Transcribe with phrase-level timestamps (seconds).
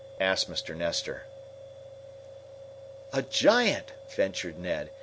[0.19, 0.75] asked Mr.
[0.75, 1.25] Nestor.
[3.13, 4.89] "A giant," ventured Ned.